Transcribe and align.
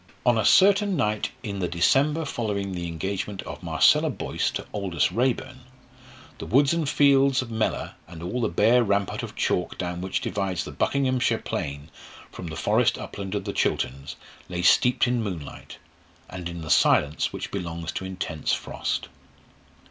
On 0.25 0.35
a 0.35 0.43
certain 0.43 0.95
night 0.97 1.29
in 1.43 1.59
the 1.59 1.67
December 1.67 2.25
following 2.25 2.71
the 2.71 2.87
engagement 2.87 3.43
of 3.43 3.61
Marcella 3.61 4.09
Boyce 4.09 4.49
to 4.49 4.65
Aldous 4.73 5.11
Raeburn, 5.11 5.59
the 6.39 6.47
woods 6.47 6.73
and 6.73 6.89
fields 6.89 7.43
of 7.43 7.51
Mellor, 7.51 7.93
and 8.07 8.23
all 8.23 8.41
the 8.41 8.49
bare 8.49 8.83
rampart 8.83 9.21
of 9.21 9.35
chalk 9.35 9.77
down 9.77 10.01
which 10.01 10.19
divides 10.19 10.63
the 10.63 10.71
Buckinghamshire 10.71 11.37
plain 11.43 11.91
from 12.31 12.47
the 12.47 12.55
forest 12.55 12.97
upland 12.97 13.35
of 13.35 13.43
the 13.45 13.53
Chilterns 13.53 14.15
lay 14.49 14.63
steeped 14.63 15.05
in 15.05 15.21
moonlight, 15.21 15.77
and 16.31 16.49
in 16.49 16.61
the 16.61 16.71
silence 16.71 17.31
which 17.31 17.51
belongs 17.51 17.91
to 17.91 18.03
intense 18.03 18.51
frost. 18.51 19.07